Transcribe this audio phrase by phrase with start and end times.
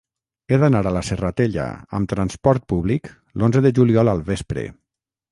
[0.47, 1.65] He d'anar a la Serratella
[1.97, 3.11] amb transport públic
[3.43, 4.65] l'onze de juliol al vespre.